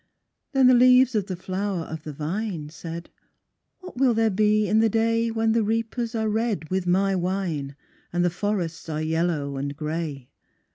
[0.53, 3.11] Then the leaves of the flower of the vine Said,
[3.81, 7.75] "what will there be in the day When the reapers are red with my wine,
[8.11, 10.31] And the forests are yellow and grey?"